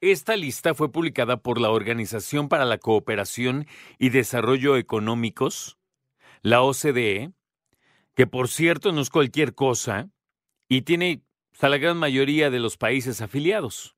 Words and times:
Esta 0.00 0.36
lista 0.36 0.74
fue 0.74 0.92
publicada 0.92 1.38
por 1.38 1.60
la 1.60 1.70
Organización 1.70 2.48
para 2.48 2.64
la 2.64 2.78
Cooperación 2.78 3.66
y 3.98 4.10
Desarrollo 4.10 4.76
Económicos, 4.76 5.76
la 6.40 6.62
OCDE, 6.62 7.32
que 8.14 8.26
por 8.28 8.48
cierto 8.48 8.92
no 8.92 9.00
es 9.00 9.10
cualquier 9.10 9.56
cosa 9.56 10.08
y 10.68 10.82
tiene 10.82 11.22
a 11.60 11.68
la 11.68 11.78
gran 11.78 11.96
mayoría 11.96 12.48
de 12.48 12.60
los 12.60 12.76
países 12.76 13.20
afiliados. 13.20 13.96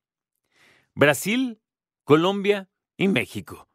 Brasil, 0.94 1.60
Colombia 2.04 2.70
y 2.96 3.08
México, 3.08 3.68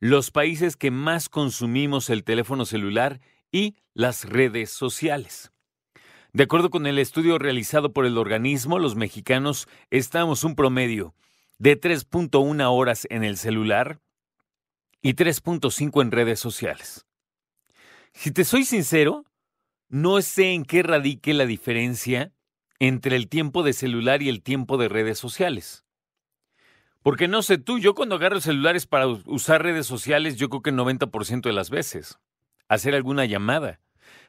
los 0.00 0.30
países 0.30 0.76
que 0.76 0.90
más 0.90 1.30
consumimos 1.30 2.10
el 2.10 2.24
teléfono 2.24 2.66
celular 2.66 3.22
y 3.50 3.76
las 3.94 4.28
redes 4.28 4.68
sociales. 4.68 5.50
De 6.34 6.42
acuerdo 6.44 6.68
con 6.68 6.86
el 6.86 6.98
estudio 6.98 7.38
realizado 7.38 7.94
por 7.94 8.04
el 8.04 8.18
organismo, 8.18 8.78
los 8.78 8.96
mexicanos 8.96 9.66
estamos 9.88 10.44
un 10.44 10.54
promedio 10.54 11.14
de 11.60 11.78
3.1 11.78 12.72
horas 12.72 13.06
en 13.10 13.22
el 13.22 13.36
celular 13.36 14.00
y 15.02 15.12
3.5 15.12 16.00
en 16.00 16.10
redes 16.10 16.40
sociales. 16.40 17.06
Si 18.14 18.32
te 18.32 18.44
soy 18.44 18.64
sincero, 18.64 19.26
no 19.90 20.22
sé 20.22 20.52
en 20.52 20.64
qué 20.64 20.82
radique 20.82 21.34
la 21.34 21.44
diferencia 21.44 22.32
entre 22.78 23.14
el 23.14 23.28
tiempo 23.28 23.62
de 23.62 23.74
celular 23.74 24.22
y 24.22 24.30
el 24.30 24.42
tiempo 24.42 24.78
de 24.78 24.88
redes 24.88 25.18
sociales. 25.18 25.84
Porque 27.02 27.28
no 27.28 27.42
sé 27.42 27.58
tú, 27.58 27.78
yo 27.78 27.94
cuando 27.94 28.14
agarro 28.14 28.40
celulares 28.40 28.86
para 28.86 29.06
usar 29.06 29.62
redes 29.62 29.86
sociales, 29.86 30.36
yo 30.36 30.48
creo 30.48 30.62
que 30.62 30.70
el 30.70 30.76
90% 30.76 31.42
de 31.42 31.52
las 31.52 31.68
veces. 31.68 32.18
Hacer 32.68 32.94
alguna 32.94 33.26
llamada. 33.26 33.80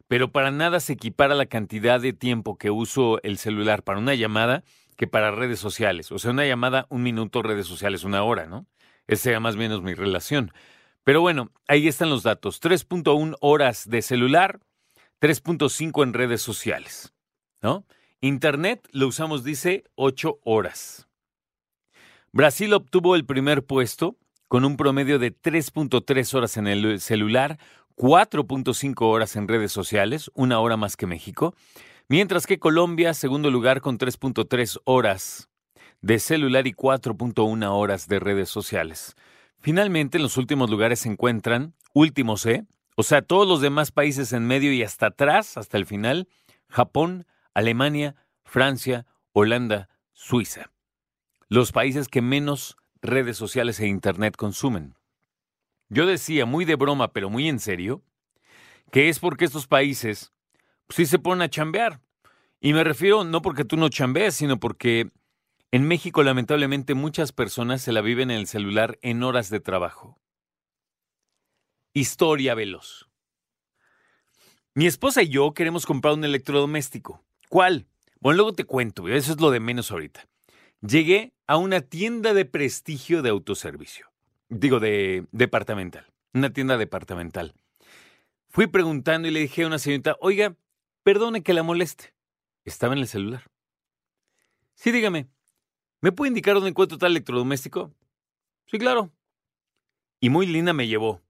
Pero 0.09 0.33
para 0.33 0.51
nada 0.51 0.81
se 0.81 0.93
equipara 0.93 1.33
la 1.35 1.45
cantidad 1.45 2.01
de 2.01 2.11
tiempo 2.11 2.57
que 2.57 2.71
uso 2.71 3.21
el 3.23 3.37
celular 3.37 3.83
para 3.83 3.99
una 3.99 4.15
llamada 4.15 4.65
que 5.01 5.07
para 5.07 5.31
redes 5.31 5.57
sociales. 5.57 6.11
O 6.11 6.19
sea, 6.19 6.29
una 6.29 6.45
llamada, 6.45 6.85
un 6.89 7.01
minuto, 7.01 7.41
redes 7.41 7.65
sociales, 7.65 8.03
una 8.03 8.21
hora, 8.21 8.45
¿no? 8.45 8.67
Esa 9.07 9.23
sea 9.23 9.39
más 9.39 9.55
o 9.55 9.57
menos 9.57 9.81
mi 9.81 9.95
relación. 9.95 10.53
Pero 11.03 11.21
bueno, 11.21 11.49
ahí 11.67 11.87
están 11.87 12.11
los 12.11 12.21
datos. 12.21 12.61
3.1 12.61 13.35
horas 13.41 13.89
de 13.89 14.03
celular, 14.03 14.59
3.5 15.19 16.03
en 16.03 16.13
redes 16.13 16.43
sociales, 16.43 17.15
¿no? 17.63 17.83
Internet 18.19 18.87
lo 18.91 19.07
usamos, 19.07 19.43
dice, 19.43 19.85
8 19.95 20.37
horas. 20.43 21.07
Brasil 22.31 22.71
obtuvo 22.71 23.15
el 23.15 23.25
primer 23.25 23.65
puesto 23.65 24.17
con 24.49 24.65
un 24.65 24.77
promedio 24.77 25.17
de 25.17 25.35
3.3 25.35 26.31
horas 26.35 26.57
en 26.57 26.67
el 26.67 27.01
celular, 27.01 27.57
4.5 27.95 29.01
horas 29.01 29.35
en 29.35 29.47
redes 29.47 29.71
sociales, 29.71 30.29
una 30.35 30.59
hora 30.59 30.77
más 30.77 30.95
que 30.95 31.07
México, 31.07 31.55
mientras 32.11 32.45
que 32.45 32.59
Colombia, 32.59 33.13
segundo 33.13 33.49
lugar, 33.49 33.79
con 33.79 33.97
3.3 33.97 34.81
horas 34.83 35.47
de 36.01 36.19
celular 36.19 36.67
y 36.67 36.73
4.1 36.73 37.65
horas 37.71 38.09
de 38.09 38.19
redes 38.19 38.49
sociales. 38.49 39.15
Finalmente, 39.61 40.17
en 40.17 40.23
los 40.23 40.35
últimos 40.35 40.69
lugares 40.69 40.99
se 40.99 41.09
encuentran, 41.09 41.73
últimos, 41.93 42.45
¿eh? 42.45 42.65
O 42.97 43.03
sea, 43.03 43.21
todos 43.21 43.47
los 43.47 43.61
demás 43.61 43.93
países 43.93 44.33
en 44.33 44.45
medio 44.45 44.73
y 44.73 44.83
hasta 44.83 45.05
atrás, 45.07 45.55
hasta 45.55 45.77
el 45.77 45.85
final, 45.85 46.27
Japón, 46.67 47.25
Alemania, 47.53 48.17
Francia, 48.43 49.05
Holanda, 49.31 49.87
Suiza 50.11 50.69
los 51.47 51.71
países 51.73 52.07
que 52.07 52.21
menos 52.21 52.77
redes 53.01 53.35
sociales 53.35 53.79
e 53.79 53.87
Internet 53.87 54.35
consumen. 54.37 54.95
Yo 55.89 56.05
decía, 56.05 56.45
muy 56.45 56.63
de 56.63 56.75
broma, 56.75 57.11
pero 57.11 57.29
muy 57.29 57.49
en 57.49 57.59
serio, 57.59 58.03
que 58.89 59.09
es 59.09 59.19
porque 59.19 59.43
estos 59.43 59.67
países 59.67 60.31
sí 60.91 61.05
se 61.05 61.19
ponen 61.19 61.41
a 61.41 61.49
chambear. 61.49 61.99
Y 62.59 62.73
me 62.73 62.83
refiero 62.83 63.23
no 63.23 63.41
porque 63.41 63.65
tú 63.65 63.77
no 63.77 63.89
chambees, 63.89 64.35
sino 64.35 64.59
porque 64.59 65.11
en 65.71 65.87
México 65.87 66.21
lamentablemente 66.21 66.93
muchas 66.93 67.31
personas 67.31 67.81
se 67.81 67.91
la 67.91 68.01
viven 68.01 68.29
en 68.29 68.37
el 68.37 68.47
celular 68.47 68.99
en 69.01 69.23
horas 69.23 69.49
de 69.49 69.59
trabajo. 69.59 70.19
Historia 71.93 72.55
veloz. 72.55 73.09
Mi 74.73 74.85
esposa 74.85 75.23
y 75.23 75.29
yo 75.29 75.53
queremos 75.53 75.85
comprar 75.85 76.13
un 76.13 76.23
electrodoméstico. 76.23 77.23
¿Cuál? 77.49 77.87
Bueno, 78.19 78.37
luego 78.37 78.53
te 78.53 78.63
cuento, 78.63 79.07
eso 79.07 79.31
es 79.33 79.41
lo 79.41 79.49
de 79.51 79.59
menos 79.59 79.91
ahorita. 79.91 80.27
Llegué 80.81 81.33
a 81.47 81.57
una 81.57 81.81
tienda 81.81 82.33
de 82.33 82.45
prestigio 82.45 83.21
de 83.21 83.29
autoservicio. 83.29 84.11
Digo, 84.49 84.79
de 84.79 85.25
departamental. 85.31 86.05
Una 86.33 86.51
tienda 86.51 86.77
departamental. 86.77 87.53
Fui 88.49 88.67
preguntando 88.67 89.27
y 89.27 89.31
le 89.31 89.39
dije 89.41 89.63
a 89.63 89.67
una 89.67 89.79
señorita, 89.79 90.15
oiga, 90.19 90.55
perdone 91.03 91.43
que 91.43 91.53
la 91.53 91.63
moleste. 91.63 92.13
Estaba 92.65 92.93
en 92.93 92.99
el 92.99 93.07
celular. 93.07 93.49
Sí, 94.75 94.91
dígame, 94.91 95.29
¿me 96.01 96.11
puede 96.11 96.29
indicar 96.29 96.55
dónde 96.55 96.69
encuentro 96.69 96.97
tal 96.97 97.11
electrodoméstico? 97.11 97.93
Sí, 98.65 98.77
claro. 98.77 99.11
Y 100.19 100.29
muy 100.29 100.45
linda 100.45 100.73
me 100.73 100.87
llevó 100.87 101.21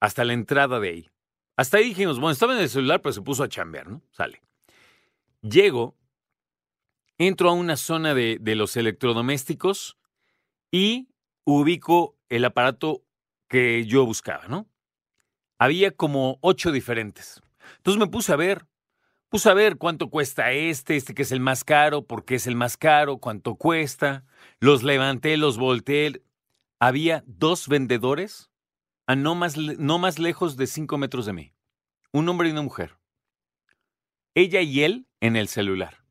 hasta 0.00 0.24
la 0.24 0.32
entrada 0.32 0.80
de 0.80 0.88
ahí. 0.88 1.10
Hasta 1.56 1.78
ahí 1.78 1.84
dijimos, 1.84 2.20
bueno, 2.20 2.32
estaba 2.32 2.54
en 2.54 2.60
el 2.60 2.68
celular, 2.68 3.02
pero 3.02 3.12
se 3.12 3.22
puso 3.22 3.42
a 3.42 3.48
chambear, 3.48 3.88
¿no? 3.88 4.02
Sale. 4.10 4.42
Llego 5.42 5.96
entro 7.18 7.50
a 7.50 7.52
una 7.52 7.76
zona 7.76 8.14
de, 8.14 8.38
los 8.54 8.76
electrodomésticos 8.76 9.98
y 10.70 11.08
ubico 11.44 12.16
el 12.28 12.44
aparato 12.44 13.04
que 13.48 13.84
yo 13.86 14.06
buscaba, 14.06 14.46
¿no? 14.46 14.68
Había 15.58 15.90
como 15.90 16.38
ocho 16.40 16.70
diferentes. 16.70 17.42
Entonces 17.78 17.98
me 17.98 18.06
puse 18.06 18.32
a 18.32 18.36
ver, 18.36 18.66
puse 19.28 19.50
a 19.50 19.54
ver 19.54 19.76
cuánto 19.76 20.10
cuesta 20.10 20.52
este, 20.52 20.96
este 20.96 21.14
que 21.14 21.22
es 21.22 21.32
el 21.32 21.40
más 21.40 21.64
caro, 21.64 22.06
por 22.06 22.24
qué 22.24 22.36
es 22.36 22.46
el 22.46 22.56
más 22.56 22.76
caro, 22.76 23.18
cuánto 23.18 23.56
cuesta. 23.56 24.24
Los 24.60 24.82
levanté, 24.82 25.36
los 25.36 25.58
volteé. 25.58 26.22
Había 26.80 27.24
dos 27.26 27.68
vendedores 27.68 28.50
a 29.06 29.16
no 29.16 29.34
más, 29.34 29.56
no 29.56 29.98
más 29.98 30.18
lejos 30.18 30.56
de 30.56 30.66
cinco 30.66 30.98
metros 30.98 31.26
de 31.26 31.32
mí. 31.32 31.52
Un 32.12 32.28
hombre 32.28 32.48
y 32.48 32.52
una 32.52 32.62
mujer. 32.62 32.98
Ella 34.34 34.60
y 34.60 34.82
él 34.82 35.06
en 35.20 35.36
el 35.36 35.48
celular. 35.48 36.04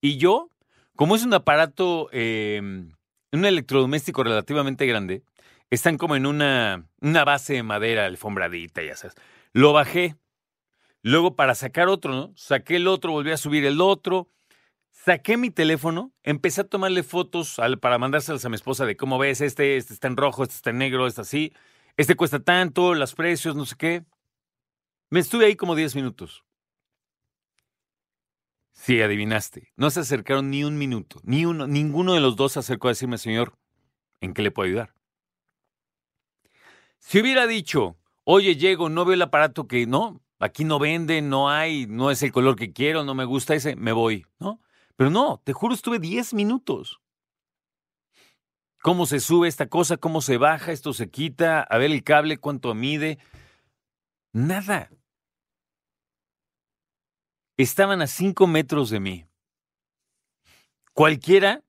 Y 0.00 0.16
yo, 0.16 0.50
como 0.96 1.16
es 1.16 1.24
un 1.24 1.34
aparato, 1.34 2.08
em, 2.12 2.92
un 3.32 3.44
electrodoméstico 3.44 4.22
relativamente 4.22 4.86
grande, 4.86 5.22
están 5.70 5.98
como 5.98 6.16
en 6.16 6.26
una, 6.26 6.88
una 7.00 7.24
base 7.24 7.54
de 7.54 7.62
madera 7.62 8.06
alfombradita, 8.06 8.82
ya 8.82 8.96
sabes. 8.96 9.16
Lo 9.52 9.72
bajé. 9.72 10.16
Luego 11.02 11.34
para 11.34 11.54
sacar 11.54 11.88
otro, 11.88 12.12
¿no? 12.12 12.32
Saqué 12.36 12.76
el 12.76 12.88
otro, 12.88 13.12
volví 13.12 13.30
a 13.30 13.36
subir 13.36 13.64
el 13.64 13.80
otro. 13.80 14.28
Saqué 14.90 15.36
mi 15.36 15.50
teléfono, 15.50 16.12
empecé 16.22 16.60
a 16.60 16.64
tomarle 16.64 17.02
fotos 17.02 17.56
para 17.80 17.98
mandárselas 17.98 18.44
a 18.44 18.48
mi 18.50 18.56
esposa 18.56 18.84
de 18.84 18.96
cómo 18.96 19.18
ves, 19.18 19.40
este, 19.40 19.76
este 19.76 19.94
está 19.94 20.08
en 20.08 20.16
rojo, 20.16 20.42
este 20.42 20.56
está 20.56 20.70
en 20.70 20.78
negro, 20.78 21.06
este 21.06 21.22
así. 21.22 21.52
Este 21.96 22.16
cuesta 22.16 22.40
tanto, 22.40 22.94
los 22.94 23.14
precios, 23.14 23.56
no 23.56 23.64
sé 23.64 23.76
qué. 23.76 24.04
Me 25.08 25.20
estuve 25.20 25.46
ahí 25.46 25.56
como 25.56 25.74
10 25.74 25.96
minutos. 25.96 26.44
Sí, 28.72 29.00
adivinaste. 29.02 29.72
No 29.76 29.90
se 29.90 30.00
acercaron 30.00 30.50
ni 30.50 30.64
un 30.64 30.78
minuto. 30.78 31.20
Ni 31.22 31.44
uno, 31.44 31.66
ninguno 31.66 32.14
de 32.14 32.20
los 32.20 32.36
dos 32.36 32.52
se 32.52 32.60
acercó 32.60 32.88
a 32.88 32.92
decirme, 32.92 33.18
señor, 33.18 33.54
¿en 34.20 34.34
qué 34.34 34.42
le 34.42 34.50
puedo 34.50 34.66
ayudar? 34.66 34.94
Si 36.98 37.20
hubiera 37.20 37.46
dicho, 37.46 37.96
oye, 38.24 38.56
llego, 38.56 38.88
no 38.88 39.04
veo 39.04 39.14
el 39.14 39.22
aparato 39.22 39.66
que 39.66 39.86
no, 39.86 40.22
aquí 40.40 40.64
no 40.64 40.78
vende, 40.78 41.22
no 41.22 41.50
hay, 41.50 41.86
no 41.86 42.10
es 42.10 42.22
el 42.22 42.32
color 42.32 42.56
que 42.56 42.72
quiero, 42.72 43.04
no 43.04 43.14
me 43.14 43.24
gusta 43.26 43.54
ese, 43.54 43.76
me 43.76 43.92
voy, 43.92 44.26
¿no? 44.38 44.60
Pero 44.96 45.10
no, 45.10 45.40
te 45.44 45.52
juro, 45.52 45.74
estuve 45.74 45.98
10 45.98 46.34
minutos. 46.34 47.00
cómo 48.82 49.04
se 49.04 49.20
sube 49.20 49.46
esta 49.46 49.68
cosa, 49.68 49.98
cómo 49.98 50.22
se 50.22 50.38
baja, 50.38 50.72
esto 50.72 50.94
se 50.94 51.10
quita, 51.10 51.60
a 51.62 51.78
ver 51.78 51.90
el 51.90 52.02
cable, 52.02 52.38
cuánto 52.38 52.74
mide. 52.74 53.18
Nada. 54.32 54.90
Estaban 57.58 58.00
a 58.00 58.06
cinco 58.06 58.46
metros 58.46 58.88
de 58.88 59.00
mí. 59.00 59.26
Cualquiera 60.94 61.62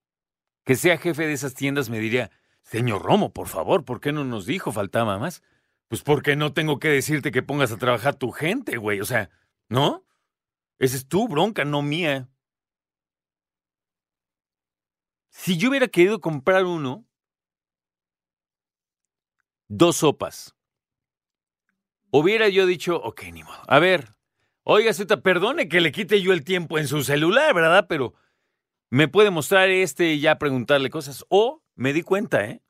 que 0.64 0.76
sea 0.76 0.98
jefe 0.98 1.28
de 1.28 1.34
esas 1.34 1.54
tiendas 1.54 1.90
me 1.90 2.00
diría, 2.00 2.32
señor 2.64 3.02
Romo, 3.02 3.34
por 3.34 3.48
favor, 3.50 3.84
¿por 3.84 4.00
qué 4.00 4.14
no 4.14 4.24
nos 4.24 4.46
dijo? 4.46 4.72
Faltaba 4.72 5.20
más. 5.20 5.44
Pues 5.92 6.04
porque 6.04 6.38
no 6.38 6.54
tengo 6.54 6.80
que 6.80 6.88
decirte 6.88 7.32
que 7.32 7.44
pongas 7.44 7.74
a 7.74 7.78
trabajar 7.78 8.16
tu 8.16 8.32
gente, 8.32 8.78
güey. 8.78 9.02
O 9.02 9.06
sea, 9.06 9.30
¿no? 9.68 10.06
Esa 10.80 10.96
es 10.96 11.06
tu 11.06 11.28
bronca, 11.28 11.66
no 11.66 11.82
mía. 11.82 12.30
Si 15.32 15.58
yo 15.58 15.68
hubiera 15.68 15.90
querido 15.90 16.22
comprar 16.22 16.64
uno, 16.64 17.06
dos 19.68 19.98
sopas. 19.98 20.56
Hubiera 22.10 22.48
yo 22.48 22.66
dicho, 22.66 22.96
ok, 22.96 23.24
ni 23.34 23.44
modo. 23.44 23.62
A 23.68 23.80
ver, 23.80 24.16
oiga, 24.64 24.94
Zeta, 24.94 25.22
perdone 25.22 25.68
que 25.68 25.82
le 25.82 25.92
quite 25.92 26.22
yo 26.22 26.32
el 26.32 26.46
tiempo 26.46 26.80
en 26.80 26.88
su 26.88 27.04
celular, 27.04 27.54
¿verdad? 27.54 27.88
Pero 27.90 28.14
me 28.90 29.10
puede 29.10 29.30
mostrar 29.30 29.70
este 29.70 30.14
y 30.14 30.22
ya 30.22 30.40
preguntarle 30.40 30.90
cosas. 30.90 31.26
O 31.28 31.62
me 31.76 31.92
di 31.92 32.02
cuenta, 32.02 32.46
¿eh? 32.46 32.64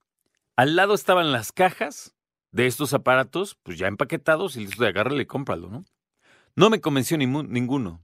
Al 0.56 0.76
lado 0.76 0.96
estaban 0.96 1.32
las 1.32 1.52
cajas 1.52 2.16
de 2.52 2.68
estos 2.68 2.94
aparatos, 2.94 3.58
pues 3.64 3.78
ya 3.78 3.88
empaquetados 3.88 4.56
y 4.58 4.62
listo 4.62 4.84
de 4.84 4.90
agarrarle 4.90 5.24
y 5.24 5.28
cómpralo, 5.28 5.70
¿no? 5.70 5.86
No 6.56 6.70
me 6.70 6.82
convenció 6.82 7.18
ninguno. 7.18 8.04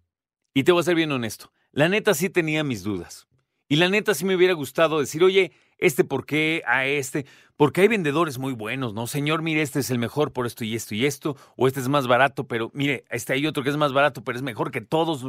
Y 0.53 0.63
te 0.63 0.71
voy 0.71 0.81
a 0.81 0.83
ser 0.83 0.95
bien 0.95 1.11
honesto. 1.11 1.51
La 1.71 1.89
neta 1.89 2.13
sí 2.13 2.29
tenía 2.29 2.63
mis 2.63 2.83
dudas. 2.83 3.27
Y 3.69 3.75
la 3.75 3.89
neta 3.89 4.13
sí 4.13 4.23
me 4.23 4.35
hubiera 4.35 4.53
gustado 4.53 4.99
decir, 4.99 5.23
oye, 5.23 5.51
este 5.77 6.05
por 6.05 6.25
qué, 6.25 6.63
a 6.65 6.85
este, 6.85 7.25
porque 7.57 7.81
hay 7.81 7.89
vendedores 7.89 8.39
muy 8.39 8.53
buenos, 8.53 8.93
¿no? 8.93 9.07
Señor, 9.07 9.41
mire, 9.41 9.61
este 9.61 9.79
es 9.79 9.91
el 9.91 9.99
mejor 9.99 10.31
por 10.31 10.47
esto 10.47 10.63
y 10.63 10.75
esto 10.75 10.95
y 10.95 11.05
esto, 11.05 11.35
o 11.57 11.67
este 11.67 11.81
es 11.81 11.89
más 11.89 12.07
barato, 12.07 12.47
pero 12.47 12.71
mire, 12.73 13.03
este 13.09 13.33
hay 13.33 13.45
otro 13.45 13.63
que 13.63 13.69
es 13.69 13.77
más 13.77 13.91
barato, 13.91 14.23
pero 14.23 14.37
es 14.37 14.41
mejor 14.41 14.71
que 14.71 14.81
todos. 14.81 15.25